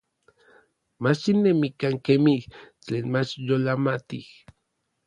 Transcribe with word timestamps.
Mach 1.01 1.17
xinemikan 1.21 1.95
kemij 2.05 2.41
tlen 2.85 3.05
mach 3.13 3.31
yolamatij. 3.45 4.27